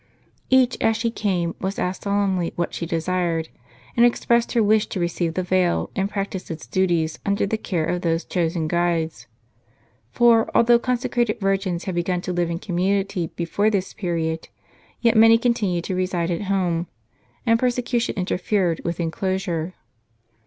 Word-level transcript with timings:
Each 0.49 0.75
as 0.81 0.97
she 0.97 1.11
came 1.11 1.53
was 1.61 1.77
asked 1.77 2.05
solemnly 2.05 2.53
what 2.55 2.73
she 2.73 2.87
desired, 2.87 3.49
and 3.95 4.03
expressed 4.03 4.53
her 4.53 4.63
wish 4.63 4.87
to 4.87 4.99
receive 4.99 5.35
the 5.35 5.43
veil, 5.43 5.91
and 5.95 6.09
practise 6.09 6.49
its 6.49 6.65
duties, 6.65 7.19
under 7.23 7.45
the 7.45 7.55
care 7.55 7.85
of 7.85 8.01
those 8.01 8.25
chosen 8.25 8.67
guides. 8.67 9.27
For, 10.09 10.49
although 10.57 10.79
consecrated 10.79 11.39
virgins 11.39 11.83
had 11.83 11.93
begun 11.93 12.21
to 12.21 12.33
live 12.33 12.49
in 12.49 12.57
community 12.57 13.27
before 13.35 13.69
this 13.69 13.93
period, 13.93 14.49
yet 15.01 15.15
many 15.15 15.37
continued 15.37 15.83
to 15.83 15.93
reside 15.95 16.31
at 16.31 16.45
home; 16.49 16.87
and 17.45 17.59
perse 17.59 17.75
cution 17.77 18.15
interfered 18.15 18.81
with 18.83 18.99
enclosure. 18.99 19.75